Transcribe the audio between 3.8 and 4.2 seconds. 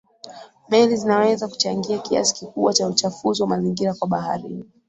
kwa